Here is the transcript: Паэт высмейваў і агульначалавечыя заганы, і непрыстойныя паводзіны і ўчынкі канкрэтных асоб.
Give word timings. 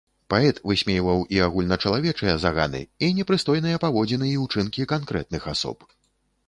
Паэт 0.33 0.59
высмейваў 0.69 1.19
і 1.35 1.41
агульначалавечыя 1.47 2.33
заганы, 2.47 2.81
і 3.07 3.11
непрыстойныя 3.19 3.77
паводзіны 3.85 4.33
і 4.33 4.37
ўчынкі 4.47 4.93
канкрэтных 4.95 5.41
асоб. 5.55 5.89